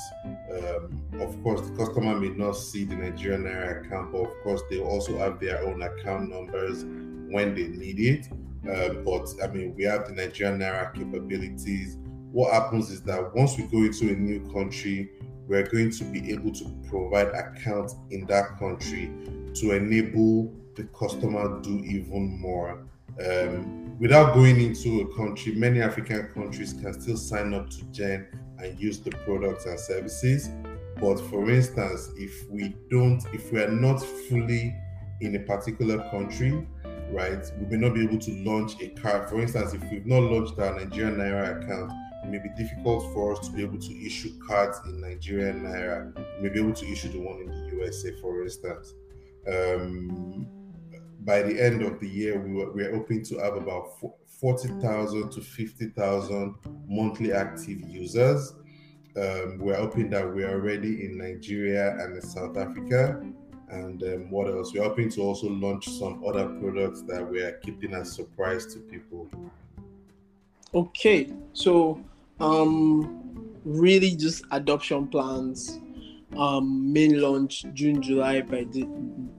Um, 0.53 1.03
of 1.21 1.43
course, 1.43 1.69
the 1.69 1.77
customer 1.77 2.15
may 2.15 2.29
not 2.29 2.53
see 2.53 2.85
the 2.85 2.95
Nigerian 2.95 3.43
Naira 3.45 3.85
account, 3.85 4.13
but 4.13 4.23
of 4.23 4.33
course, 4.45 4.63
they 4.71 4.79
also 4.81 5.19
have 5.19 5.41
their 5.41 5.61
own 5.65 5.83
account 5.83 6.31
numbers 6.31 6.85
when 7.33 7.55
they 7.57 7.67
need 7.67 7.99
it. 7.99 8.29
Uh, 8.71 8.95
but 9.03 9.29
I 9.43 9.49
mean, 9.53 9.75
we 9.75 9.85
have 9.85 10.07
the 10.07 10.13
Nigerian 10.13 10.61
Naira 10.61 10.95
capabilities. 10.95 11.97
What 12.33 12.53
happens 12.53 12.91
is 12.91 13.03
that 13.03 13.35
once 13.35 13.57
we 13.57 13.65
go 13.65 13.79
into 13.79 14.09
a 14.13 14.17
new 14.17 14.41
country, 14.53 15.11
we're 15.49 15.67
going 15.67 15.91
to 15.91 16.05
be 16.05 16.31
able 16.31 16.53
to 16.53 16.65
provide 16.89 17.29
accounts 17.29 17.97
in 18.11 18.25
that 18.27 18.57
country 18.59 19.11
to 19.55 19.73
enable 19.73 20.55
the 20.77 20.85
customer 20.97 21.61
do 21.61 21.81
even 21.85 22.39
more. 22.41 22.87
Um, 23.27 23.99
without 23.99 24.35
going 24.35 24.61
into 24.61 25.01
a 25.01 25.17
country, 25.17 25.57
many 25.57 25.83
African 25.83 26.29
countries 26.33 26.73
can 26.73 26.99
still 27.01 27.17
sign 27.17 27.53
up 27.53 27.69
to 27.71 27.85
Gen 27.87 28.29
and 28.59 28.79
use 28.79 29.01
the 29.01 29.11
products 29.11 29.67
and 29.67 29.79
services. 29.79 30.51
But 31.01 31.17
for 31.17 31.51
instance, 31.51 32.11
if 32.17 32.49
we 32.49 32.77
don't, 32.89 33.25
if 33.33 33.53
we 33.53 33.61
are 33.61 33.71
not 33.71 33.99
fully 34.29 34.77
in 35.21 35.35
a 35.35 35.41
particular 35.41 35.99
country, 36.11 36.67
right, 37.11 37.45
we 37.59 37.77
may 37.77 37.89
not 37.89 37.95
be 37.95 38.05
able 38.05 38.19
to 38.19 38.33
launch 38.45 38.81
a 38.81 38.89
card. 38.91 39.29
For 39.29 39.41
instance, 39.41 39.75
if 39.75 39.83
we've 39.91 40.07
not 40.07 40.23
launched 40.23 40.59
our 40.61 40.79
Nigerian 40.79 41.17
Naira 41.17 41.63
account, 41.63 41.93
it 42.23 42.29
may 42.29 42.39
be 42.39 42.51
difficult 42.57 43.13
for 43.13 43.33
us 43.33 43.47
to 43.47 43.53
be 43.53 43.63
able 43.63 43.79
to 43.79 44.07
issue 44.07 44.31
cards 44.47 44.79
in 44.87 45.01
Nigerian 45.01 45.63
Naira. 45.63 46.15
We 46.37 46.49
may 46.49 46.55
be 46.55 46.61
able 46.61 46.75
to 46.75 46.87
issue 46.87 47.09
the 47.09 47.21
one 47.21 47.41
in 47.41 47.49
the 47.49 47.77
USA, 47.77 48.13
for 48.21 48.43
instance. 48.43 48.95
Um, 49.49 50.47
by 51.21 51.43
the 51.43 51.61
end 51.61 51.83
of 51.83 52.01
the 52.01 52.09
year, 52.09 52.39
we 52.41 52.53
were, 52.53 52.73
we 52.73 52.83
are 52.85 52.95
hoping 52.95 53.25
to 53.25 53.39
have 53.39 53.57
about 53.57 53.93
40,000 54.41 55.31
to 55.31 55.41
50,000 55.41 56.55
monthly 56.89 57.33
active 57.33 57.81
users. 57.89 58.55
Um, 59.17 59.59
we're 59.59 59.77
hoping 59.77 60.09
that 60.11 60.27
we're 60.35 60.51
already 60.51 61.05
in 61.05 61.19
Nigeria 61.19 61.97
and 62.01 62.17
in 62.17 62.23
South 62.23 62.57
Africa. 62.57 63.21
And 63.69 64.03
um, 64.03 64.31
what 64.31 64.49
else? 64.49 64.73
We're 64.73 64.85
hoping 64.85 65.11
to 65.11 65.21
also 65.23 65.49
launch 65.49 65.89
some 65.89 66.25
other 66.27 66.47
products 66.47 67.03
that 67.03 67.27
we 67.27 67.41
are 67.43 67.53
keeping 67.53 67.95
as 67.95 68.13
surprise 68.13 68.67
to 68.75 68.81
people. 68.81 69.29
Okay, 70.75 71.33
so 71.53 72.01
um, 72.41 73.59
really 73.65 74.17
just 74.17 74.45
adoption 74.51 75.07
plans 75.09 75.81
um, 76.37 76.93
main 76.93 77.21
launch 77.21 77.65
June, 77.75 78.01
July 78.01 78.41
by 78.43 78.65
the 78.65 78.85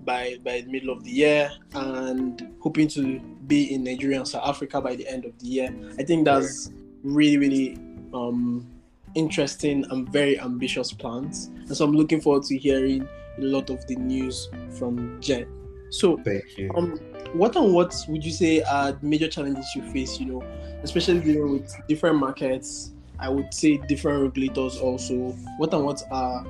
by 0.04 0.38
by 0.44 0.62
the 0.62 0.72
middle 0.72 0.90
of 0.90 1.04
the 1.04 1.12
year, 1.12 1.52
and 1.74 2.54
hoping 2.60 2.88
to 2.90 3.20
be 3.48 3.74
in 3.74 3.84
Nigeria 3.84 4.18
and 4.18 4.28
South 4.28 4.48
Africa 4.48 4.82
by 4.82 4.96
the 4.96 5.08
end 5.08 5.26
of 5.26 5.38
the 5.40 5.48
year. 5.48 5.74
I 5.98 6.04
think 6.04 6.26
that's 6.26 6.72
really 7.04 7.38
really 7.38 7.78
um, 8.14 8.68
interesting 9.16 9.86
and 9.90 10.10
very 10.10 10.40
ambitious 10.40 10.92
plans, 10.92 11.48
and 11.48 11.76
so 11.76 11.86
I'm 11.86 11.94
looking 11.94 12.22
forward 12.22 12.44
to 12.44 12.58
hearing 12.58 13.08
a 13.38 13.42
lot 13.42 13.70
of 13.70 13.86
the 13.88 13.96
news 13.96 14.50
from 14.78 15.20
Gen. 15.22 15.48
So, 15.90 16.18
thank 16.18 16.58
you. 16.58 16.72
Um, 16.76 17.00
what 17.34 17.56
and 17.56 17.74
what 17.74 17.96
would 18.08 18.24
you 18.24 18.32
say 18.32 18.62
are 18.64 18.98
major 19.02 19.28
challenges 19.28 19.66
you 19.76 19.84
face? 19.92 20.20
You 20.20 20.26
know, 20.28 20.44
especially 20.84 21.20
dealing 21.20 21.52
with 21.54 21.74
different 21.88 22.18
markets. 22.18 22.92
I 23.20 23.30
would 23.30 23.54
say 23.54 23.78
different 23.78 24.24
regulators 24.24 24.78
also. 24.78 25.16
What 25.58 25.74
and 25.74 25.86
what 25.86 26.02
are 26.12 26.46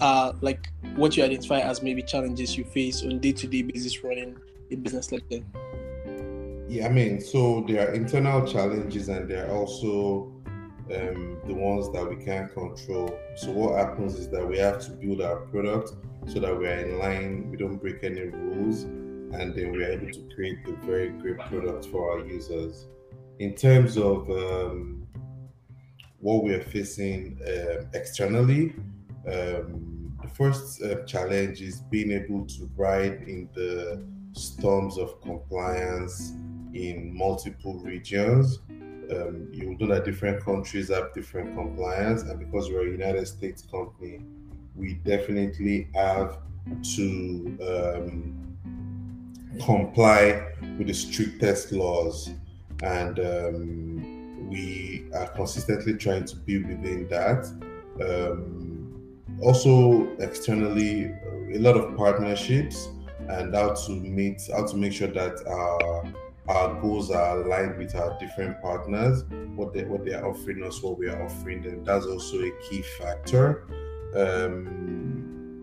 uh, 0.00 0.32
like 0.40 0.68
what 0.96 1.16
you 1.16 1.24
identify 1.24 1.60
as 1.60 1.82
maybe 1.82 2.02
challenges 2.02 2.56
you 2.56 2.64
face 2.64 3.02
on 3.02 3.18
day-to-day 3.18 3.62
basis 3.62 4.02
running 4.02 4.36
a 4.70 4.76
business 4.76 5.12
like 5.12 5.28
that 5.28 5.42
yeah 6.68 6.86
i 6.86 6.88
mean 6.88 7.20
so 7.20 7.64
there 7.68 7.88
are 7.88 7.92
internal 7.92 8.46
challenges 8.46 9.08
and 9.08 9.28
there 9.28 9.46
are 9.46 9.56
also 9.56 10.32
um, 10.94 11.38
the 11.46 11.54
ones 11.54 11.90
that 11.92 12.08
we 12.08 12.16
can't 12.24 12.52
control 12.52 13.14
so 13.36 13.50
what 13.50 13.78
happens 13.78 14.14
is 14.18 14.28
that 14.28 14.46
we 14.46 14.58
have 14.58 14.80
to 14.80 14.90
build 14.92 15.20
our 15.20 15.36
product 15.46 15.92
so 16.26 16.40
that 16.40 16.56
we 16.56 16.66
are 16.66 16.78
in 16.78 16.98
line 16.98 17.50
we 17.50 17.56
don't 17.56 17.76
break 17.76 18.02
any 18.02 18.22
rules 18.22 18.86
and 19.32 19.54
then 19.54 19.72
we 19.72 19.84
are 19.84 19.92
able 19.92 20.10
to 20.10 20.28
create 20.34 20.58
a 20.66 20.72
very 20.86 21.10
great 21.10 21.38
product 21.38 21.86
for 21.86 22.12
our 22.12 22.26
users 22.26 22.86
in 23.38 23.54
terms 23.54 23.96
of 23.96 24.28
um, 24.30 25.06
what 26.18 26.44
we 26.44 26.52
are 26.52 26.62
facing 26.62 27.38
uh, 27.46 27.84
externally 27.94 28.74
um, 29.26 30.16
the 30.22 30.28
first 30.28 30.82
uh, 30.82 31.02
challenge 31.04 31.60
is 31.60 31.80
being 31.90 32.12
able 32.12 32.44
to 32.46 32.70
ride 32.76 33.22
in 33.26 33.48
the 33.54 34.02
storms 34.32 34.98
of 34.98 35.20
compliance 35.22 36.32
in 36.74 37.14
multiple 37.14 37.78
regions. 37.80 38.60
um, 38.70 39.48
you 39.52 39.76
know 39.76 39.86
that 39.88 40.04
different 40.04 40.42
countries 40.44 40.88
have 40.88 41.12
different 41.12 41.54
compliance, 41.56 42.22
and 42.22 42.38
because 42.38 42.70
we're 42.70 42.86
a 42.86 42.90
United 42.90 43.26
States 43.26 43.62
company, 43.62 44.20
we 44.76 44.94
definitely 45.04 45.88
have 45.94 46.38
to 46.94 47.58
um, 47.60 48.49
comply 49.64 50.46
with 50.78 50.86
the 50.86 50.94
strictest 50.94 51.72
laws, 51.72 52.30
and 52.82 53.18
um, 53.18 54.48
we 54.48 55.06
are 55.14 55.28
consistently 55.28 55.94
trying 55.94 56.24
to 56.24 56.36
be 56.36 56.58
within 56.58 57.08
that. 57.08 57.46
Um, 58.00 59.16
also, 59.42 60.08
externally, 60.18 61.12
a 61.52 61.58
lot 61.58 61.76
of 61.76 61.96
partnerships 61.96 62.88
and 63.28 63.54
how 63.54 63.74
to 63.74 63.92
meet, 63.92 64.42
how 64.52 64.66
to 64.66 64.76
make 64.76 64.92
sure 64.92 65.08
that 65.08 65.46
our 65.46 66.12
our 66.48 66.80
goals 66.80 67.12
are 67.12 67.42
aligned 67.42 67.78
with 67.78 67.94
our 67.94 68.18
different 68.18 68.60
partners, 68.60 69.24
what 69.54 69.72
they 69.72 69.84
what 69.84 70.04
they 70.04 70.14
are 70.14 70.28
offering 70.28 70.62
us, 70.64 70.82
what 70.82 70.98
we 70.98 71.08
are 71.08 71.22
offering 71.24 71.62
them. 71.62 71.84
That's 71.84 72.06
also 72.06 72.40
a 72.40 72.50
key 72.68 72.82
factor. 72.98 73.66
Um, 74.16 74.99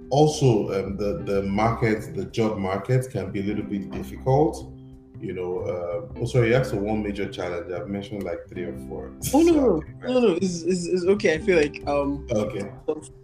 also, 0.09 0.69
um, 0.73 0.97
the 0.97 1.23
the 1.25 1.43
market, 1.43 2.15
the 2.15 2.25
job 2.25 2.57
market, 2.57 3.09
can 3.11 3.31
be 3.31 3.39
a 3.41 3.43
little 3.43 3.65
bit 3.65 3.91
difficult. 3.91 4.73
You 5.19 5.33
know, 5.33 5.59
uh, 5.61 6.19
oh 6.21 6.25
sorry, 6.25 6.49
that's 6.51 6.71
the 6.71 6.77
one 6.77 7.01
major 7.01 7.27
challenge. 7.27 7.71
I've 7.71 7.87
mentioned 7.87 8.21
like 8.23 8.47
three 8.47 8.63
or 8.65 8.77
four. 8.87 9.11
Oh 9.33 9.41
no, 9.41 9.53
no, 9.53 9.81
no, 10.07 10.19
no, 10.19 10.33
it's, 10.33 10.61
it's, 10.61 10.85
it's 10.85 11.05
okay. 11.05 11.33
I 11.35 11.39
feel 11.39 11.57
like 11.57 11.81
um, 11.87 12.27
okay, 12.31 12.69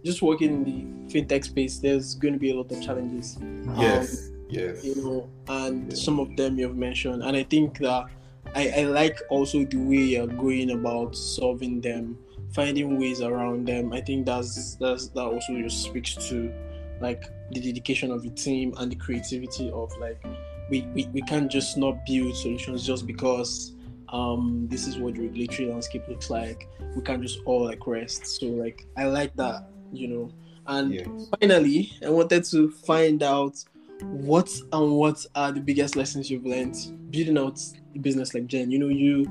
just 0.04 0.20
working 0.20 0.50
in 0.52 0.64
the 0.64 1.12
fintech 1.14 1.44
space, 1.44 1.78
there's 1.78 2.16
going 2.16 2.34
to 2.34 2.40
be 2.40 2.50
a 2.50 2.56
lot 2.56 2.72
of 2.72 2.82
challenges. 2.82 3.38
Yes. 3.78 4.28
Um, 4.28 4.30
Yes. 4.50 4.84
you 4.84 4.94
know, 4.96 5.28
and 5.48 5.90
Yeah. 5.90 5.96
some 5.96 6.20
of 6.20 6.36
them 6.36 6.58
you've 6.58 6.76
mentioned. 6.76 7.22
And 7.24 7.36
I 7.36 7.42
think 7.44 7.78
that 7.78 8.06
I, 8.54 8.68
I 8.76 8.82
like 8.84 9.18
also 9.30 9.64
the 9.64 9.78
way 9.78 9.96
you're 10.14 10.26
going 10.28 10.70
about 10.70 11.16
solving 11.16 11.80
them, 11.80 12.18
finding 12.52 12.98
ways 13.00 13.20
around 13.20 13.66
them. 13.66 13.92
I 13.92 14.00
think 14.00 14.26
that's 14.26 14.76
that's 14.76 15.08
that 15.08 15.22
also 15.24 15.60
just 15.60 15.82
speaks 15.84 16.14
to 16.28 16.52
like 17.00 17.24
the 17.50 17.60
dedication 17.60 18.10
of 18.10 18.22
the 18.22 18.30
team 18.30 18.74
and 18.78 18.90
the 18.90 18.96
creativity 18.96 19.70
of 19.70 19.92
like 19.98 20.22
we, 20.70 20.82
we, 20.94 21.06
we 21.12 21.22
can't 21.22 21.50
just 21.50 21.76
not 21.76 22.04
build 22.06 22.34
solutions 22.36 22.86
just 22.86 23.06
because 23.06 23.72
um 24.10 24.66
this 24.70 24.86
is 24.86 24.98
what 24.98 25.14
the 25.14 25.22
regulatory 25.26 25.68
landscape 25.68 26.06
looks 26.08 26.30
like. 26.30 26.68
We 26.94 27.02
can't 27.02 27.22
just 27.22 27.38
all 27.44 27.64
like 27.64 27.86
rest. 27.86 28.26
So 28.26 28.46
like 28.46 28.86
I 28.96 29.04
like 29.04 29.34
that, 29.36 29.68
you 29.92 30.08
know. 30.08 30.32
And 30.66 30.92
Yes. 30.94 31.06
finally, 31.40 31.92
I 32.04 32.10
wanted 32.10 32.44
to 32.44 32.70
find 32.70 33.22
out 33.22 33.62
what 34.00 34.50
and 34.72 34.92
what 34.92 35.24
are 35.34 35.52
the 35.52 35.60
biggest 35.60 35.96
lessons 35.96 36.30
you've 36.30 36.44
learned 36.46 36.76
building 37.10 37.38
out 37.38 37.60
a 37.94 37.98
business 37.98 38.34
like 38.34 38.46
Gen. 38.46 38.70
You 38.70 38.78
know, 38.78 38.88
you 38.88 39.26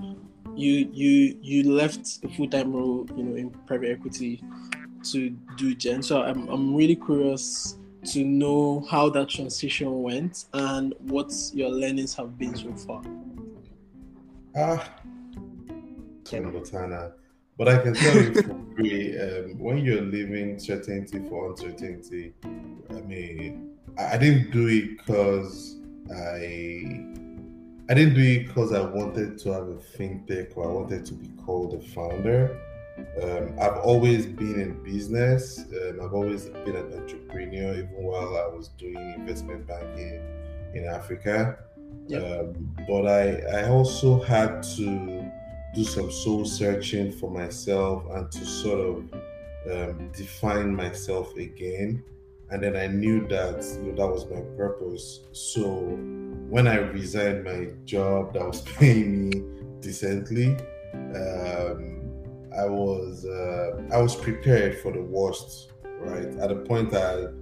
you 0.56 0.90
you 0.94 1.38
you 1.42 1.72
left 1.72 2.20
a 2.24 2.30
full 2.30 2.48
time 2.48 2.74
role, 2.74 3.08
you 3.16 3.24
know, 3.24 3.36
in 3.36 3.50
private 3.66 3.92
equity 3.92 4.44
to 5.12 5.30
do 5.58 5.76
Gen. 5.76 6.02
So 6.02 6.22
I'm 6.22 6.48
I'm 6.50 6.76
really 6.76 6.96
curious 6.96 7.78
to 8.06 8.24
know 8.24 8.86
how 8.90 9.10
that 9.10 9.30
transition 9.30 10.02
went 10.02 10.46
and 10.54 10.94
what 11.00 11.34
your 11.54 11.70
learnings 11.70 12.14
have 12.16 12.38
been 12.38 12.56
so 12.56 12.74
far. 12.74 13.02
Ah, 14.56 14.94
Botana. 16.24 17.14
But 17.58 17.68
I 17.68 17.78
can 17.78 17.94
tell 17.94 18.16
you 18.16 18.34
for 18.34 18.60
free, 18.76 19.18
um, 19.20 19.60
when 19.60 19.78
you're 19.78 20.02
leaving 20.02 20.58
certainty 20.58 21.20
for 21.30 21.52
uncertainty, 21.52 22.34
I 22.90 23.02
mean, 23.02 23.78
I 23.98 24.16
I 24.16 24.18
didn't 24.18 24.52
do 24.52 24.68
it 24.68 24.98
because 24.98 25.78
I, 26.12 27.06
I 27.90 27.94
didn't 27.94 28.16
do 28.16 28.22
it 28.22 28.48
because 28.48 28.74
I 28.74 28.82
wanted 28.82 29.38
to 29.40 29.52
have 29.52 29.68
a 29.68 29.76
fintech 29.76 30.58
or 30.58 30.70
I 30.70 30.74
wanted 30.74 31.06
to 31.06 31.14
be 31.14 31.28
called 31.44 31.76
a 31.76 31.80
founder. 31.80 32.60
Um, 33.22 33.56
I've 33.60 33.78
always 33.78 34.26
been 34.26 34.60
in 34.60 34.84
business. 34.84 35.60
Um, 35.60 36.00
I've 36.02 36.14
always 36.14 36.46
been 36.46 36.76
an 36.76 36.94
entrepreneur, 36.94 37.74
even 37.74 37.90
while 37.92 38.38
I 38.38 38.48
was 38.56 38.70
doing 38.70 39.14
investment 39.18 39.68
banking 39.68 40.22
in 40.74 40.86
Africa. 40.86 41.58
Yeah. 42.08 42.20
Um, 42.20 42.76
but 42.88 43.08
I, 43.08 43.62
I 43.62 43.70
also 43.70 44.22
had 44.22 44.64
to 44.78 45.32
do 45.74 45.84
some 45.84 46.12
soul 46.12 46.46
searching 46.46 47.12
for 47.12 47.32
myself 47.32 48.04
and 48.12 48.32
to 48.32 48.46
sort 48.46 48.80
of 48.80 49.14
um, 49.72 50.12
define 50.12 50.76
myself 50.76 51.36
again. 51.36 52.04
And 52.52 52.62
then 52.62 52.76
I 52.76 52.88
knew 52.88 53.28
that 53.30 53.64
you 53.84 53.92
know, 53.92 54.06
that 54.06 54.14
was 54.14 54.30
my 54.30 54.42
purpose. 54.56 55.22
So 55.32 55.64
when 56.50 56.68
I 56.68 56.76
resigned 56.76 57.44
my 57.44 57.70
job 57.86 58.34
that 58.34 58.46
was 58.46 58.62
paying 58.78 59.30
me 59.30 59.44
decently, 59.80 60.58
um, 60.94 62.03
I 62.58 62.66
was 62.66 63.26
uh, 63.26 63.82
I 63.92 64.02
was 64.02 64.16
prepared 64.16 64.80
for 64.80 64.92
the 64.92 65.02
worst. 65.02 65.72
Right 66.00 66.26
at 66.26 66.50
the 66.50 66.58
point 66.58 66.92
that 66.92 67.34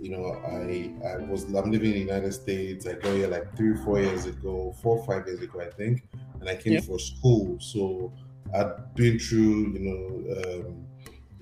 you 0.00 0.10
know 0.10 0.26
I 0.46 0.92
I 1.06 1.16
was 1.24 1.44
I'm 1.44 1.70
living 1.70 1.92
in 1.92 1.94
the 1.94 2.12
United 2.12 2.32
States. 2.32 2.86
I 2.86 2.92
got 2.94 3.14
here 3.14 3.28
like 3.28 3.56
three 3.56 3.76
four 3.76 4.00
years 4.00 4.26
ago, 4.26 4.74
four 4.82 5.02
five 5.04 5.26
years 5.26 5.40
ago, 5.40 5.60
I 5.60 5.70
think, 5.70 6.06
and 6.40 6.48
I 6.48 6.56
came 6.56 6.74
Yeah. 6.74 6.80
for 6.80 6.98
school. 6.98 7.58
So 7.60 8.12
I'd 8.54 8.94
been 8.94 9.18
through 9.18 9.72
you 9.72 9.80
know 9.88 10.66
um, 10.66 10.86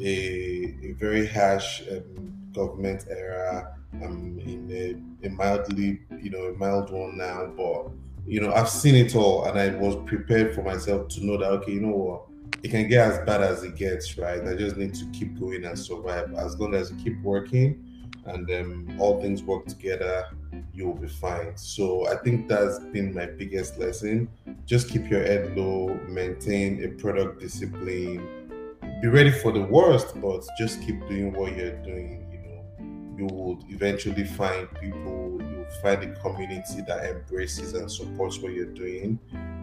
a 0.00 0.74
a 0.82 0.92
very 0.92 1.26
harsh 1.26 1.82
um, 1.90 2.32
government 2.52 3.06
era. 3.10 3.74
I'm 4.02 4.38
in 4.38 4.70
a, 4.70 5.26
a 5.26 5.30
mildly 5.30 6.00
you 6.20 6.30
know 6.30 6.44
a 6.44 6.52
mild 6.52 6.90
one 6.90 7.16
now, 7.18 7.46
but 7.56 7.90
you 8.26 8.40
know 8.40 8.52
I've 8.52 8.68
seen 8.68 8.94
it 8.94 9.16
all, 9.16 9.46
and 9.46 9.58
I 9.58 9.70
was 9.76 9.96
prepared 10.06 10.54
for 10.54 10.62
myself 10.62 11.08
to 11.08 11.26
know 11.26 11.38
that 11.38 11.50
okay, 11.50 11.72
you 11.72 11.80
know 11.80 11.96
what 11.96 12.22
it 12.62 12.70
can 12.70 12.88
get 12.88 13.10
as 13.12 13.18
bad 13.24 13.42
as 13.42 13.62
it 13.62 13.76
gets, 13.76 14.18
right? 14.18 14.46
I 14.46 14.54
just 14.54 14.76
need 14.76 14.94
to 14.94 15.04
keep 15.12 15.38
going 15.38 15.64
and 15.64 15.78
survive. 15.78 16.34
As 16.34 16.58
long 16.58 16.74
as 16.74 16.90
you 16.90 16.96
keep 16.96 17.20
working 17.22 17.84
and 18.24 18.50
um, 18.50 18.96
all 18.98 19.20
things 19.20 19.42
work 19.42 19.66
together, 19.66 20.26
you'll 20.74 20.94
be 20.94 21.08
fine. 21.08 21.56
So 21.56 22.08
I 22.08 22.16
think 22.16 22.48
that's 22.48 22.78
been 22.78 23.14
my 23.14 23.26
biggest 23.26 23.78
lesson. 23.78 24.28
Just 24.66 24.90
keep 24.90 25.08
your 25.08 25.22
head 25.22 25.56
low, 25.56 25.94
maintain 26.08 26.82
a 26.84 26.88
product 26.88 27.40
discipline, 27.40 28.78
be 29.00 29.08
ready 29.08 29.30
for 29.30 29.52
the 29.52 29.62
worst, 29.62 30.20
but 30.20 30.44
just 30.58 30.80
keep 30.82 31.00
doing 31.08 31.32
what 31.32 31.56
you're 31.56 31.80
doing. 31.82 32.26
You 32.32 32.38
know, 32.40 33.18
you 33.18 33.34
will 33.34 33.64
eventually 33.68 34.24
find 34.24 34.68
people, 34.80 35.38
you'll 35.40 35.66
find 35.80 36.02
a 36.02 36.12
community 36.20 36.82
that 36.88 37.04
embraces 37.04 37.74
and 37.74 37.90
supports 37.90 38.38
what 38.38 38.52
you're 38.52 38.66
doing, 38.66 39.18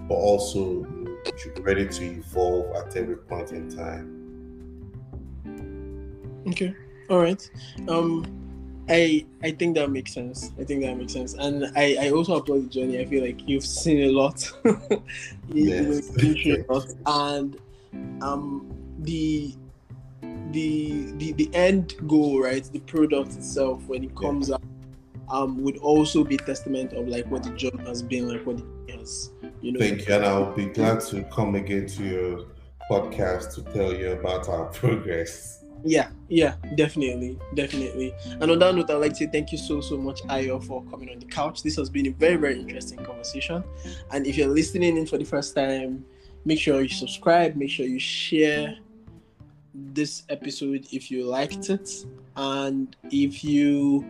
but 0.07 0.15
also 0.15 0.59
you 0.59 1.04
should 1.37 1.55
be 1.55 1.61
ready 1.61 1.87
to 1.87 2.03
evolve 2.05 2.75
at 2.75 2.95
every 2.95 3.17
point 3.17 3.51
in 3.51 3.69
time. 3.69 4.11
Okay. 6.47 6.73
All 7.09 7.19
right. 7.19 7.49
Um 7.87 8.25
I 8.87 9.25
I 9.43 9.51
think 9.51 9.75
that 9.75 9.89
makes 9.89 10.13
sense. 10.13 10.51
I 10.59 10.63
think 10.63 10.83
that 10.83 10.95
makes 10.97 11.13
sense. 11.13 11.33
And 11.33 11.71
I, 11.75 11.97
I 11.99 12.09
also 12.11 12.35
applaud 12.35 12.65
the 12.65 12.69
journey. 12.69 12.99
I 12.99 13.05
feel 13.05 13.23
like 13.23 13.47
you've 13.47 13.65
seen 13.65 14.03
a 14.03 14.11
lot. 14.11 14.47
you, 14.65 14.69
you 15.53 15.69
Yes. 15.69 16.11
you've 16.19 16.43
been 16.43 16.65
a 16.69 16.73
lot. 16.73 16.87
And 17.05 17.57
um 18.21 18.71
the 18.99 19.55
the 20.51 21.11
the 21.17 21.31
the 21.33 21.49
end 21.53 21.95
goal, 22.07 22.41
right? 22.41 22.63
The 22.71 22.79
product 22.79 23.33
itself 23.35 23.83
when 23.87 24.03
it 24.03 24.15
comes 24.15 24.51
out 24.51 24.61
um 25.29 25.57
would 25.63 25.77
also 25.77 26.23
be 26.23 26.37
testament 26.37 26.93
of 26.93 27.07
like 27.07 27.25
what 27.31 27.41
the 27.43 27.49
job 27.51 27.79
has 27.87 28.03
been, 28.03 28.27
like 28.29 28.45
what 28.45 28.59
it 28.59 28.99
has, 28.99 29.31
you 29.65 29.71
know. 29.71 29.79
Thank 29.79 30.07
you, 30.07 30.13
and 30.13 30.25
I'll 30.25 30.53
be 30.53 30.65
glad 30.65 31.01
to 31.01 31.23
come 31.23 31.55
again 31.55 31.87
to 31.87 32.03
your 32.03 32.45
podcast 32.89 33.55
to 33.55 33.63
tell 33.73 33.93
you 33.93 34.11
about 34.11 34.47
our 34.47 34.65
progress. 34.79 35.63
Yeah, 35.83 36.09
yeah, 36.29 36.55
definitely, 36.75 37.37
definitely. 37.53 38.13
And 38.39 38.49
on 38.49 38.59
that 38.59 38.75
note, 38.75 38.89
I'd 38.89 38.95
like 38.95 39.11
to 39.11 39.17
say 39.17 39.27
thank 39.27 39.51
you 39.51 39.57
so 39.57 39.81
so 39.81 39.97
much, 39.97 40.21
Ayo, 40.23 40.63
for 40.63 40.83
coming 40.85 41.09
on 41.09 41.19
the 41.19 41.25
couch. 41.25 41.63
This 41.63 41.75
has 41.77 41.89
been 41.89 42.07
a 42.07 42.11
very 42.11 42.37
very 42.37 42.59
interesting 42.59 43.03
conversation. 43.03 43.63
And 44.11 44.27
if 44.27 44.37
you're 44.37 44.47
listening 44.47 44.97
in 44.97 45.05
for 45.07 45.17
the 45.17 45.25
first 45.25 45.55
time, 45.55 46.05
make 46.45 46.59
sure 46.59 46.81
you 46.81 46.89
subscribe. 46.89 47.55
Make 47.55 47.71
sure 47.71 47.85
you 47.85 47.99
share 47.99 48.77
this 49.73 50.23
episode 50.29 50.87
if 50.91 51.11
you 51.11 51.25
liked 51.25 51.69
it, 51.69 51.89
and 52.35 52.95
if 53.11 53.43
you 53.43 54.05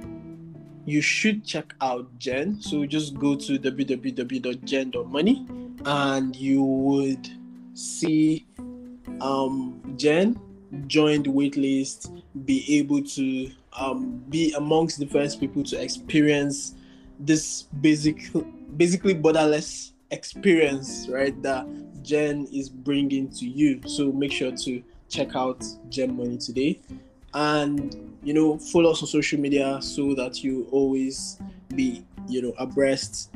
you 0.85 1.01
should 1.01 1.43
check 1.45 1.73
out 1.81 2.17
Gen. 2.19 2.61
So 2.61 2.85
just 2.85 3.15
go 3.17 3.35
to 3.35 3.59
www.jen.money, 3.59 5.45
and 5.85 6.35
you 6.35 6.63
would 6.63 7.29
see 7.73 8.45
um 9.21 9.81
Gen 9.95 10.39
join 10.87 11.23
the 11.23 11.29
waitlist, 11.29 12.11
be 12.45 12.77
able 12.79 13.01
to 13.01 13.51
um, 13.73 14.23
be 14.29 14.53
amongst 14.53 14.99
the 14.99 15.05
first 15.07 15.39
people 15.39 15.63
to 15.63 15.81
experience 15.81 16.75
this 17.19 17.63
basic, 17.81 18.29
basically 18.77 19.15
borderless 19.15 19.91
experience, 20.11 21.07
right? 21.09 21.39
That 21.41 21.67
Gen 22.03 22.47
is 22.51 22.69
bringing 22.69 23.29
to 23.29 23.45
you. 23.45 23.81
So 23.87 24.11
make 24.11 24.31
sure 24.31 24.51
to 24.51 24.83
check 25.09 25.35
out 25.35 25.63
Gen 25.89 26.17
Money 26.17 26.37
today, 26.37 26.79
and 27.35 28.17
you 28.23 28.33
know 28.33 28.57
follow 28.57 28.91
us 28.91 29.01
on 29.01 29.07
social 29.07 29.39
media 29.39 29.79
so 29.81 30.15
that 30.15 30.43
you 30.43 30.67
always 30.71 31.37
be 31.75 32.03
you 32.27 32.41
know 32.41 32.53
abreast 32.57 33.29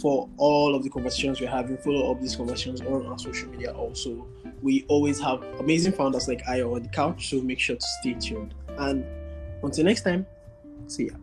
for 0.00 0.28
all 0.38 0.74
of 0.74 0.82
the 0.82 0.90
conversations 0.90 1.40
we're 1.40 1.48
having. 1.48 1.76
Follow 1.78 2.10
up 2.10 2.20
these 2.20 2.34
conversations 2.34 2.80
on 2.80 3.06
our 3.06 3.18
social 3.18 3.48
media 3.50 3.72
also. 3.72 4.26
We 4.60 4.84
always 4.88 5.20
have 5.20 5.42
amazing 5.60 5.92
founders 5.92 6.26
like 6.28 6.42
I 6.48 6.62
on 6.62 6.82
the 6.82 6.88
couch, 6.88 7.28
so 7.30 7.40
make 7.40 7.60
sure 7.60 7.76
to 7.76 7.86
stay 8.00 8.14
tuned. 8.14 8.54
And 8.78 9.04
until 9.62 9.84
next 9.84 10.02
time, 10.02 10.26
see 10.88 11.06
ya. 11.06 11.14